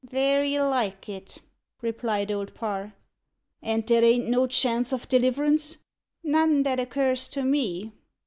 [0.03, 1.43] "Very like it,"
[1.83, 2.95] replied Old Parr.
[3.61, 5.77] "And there ain't no chance o' deliverance?"
[6.23, 7.91] "None that occurs to me."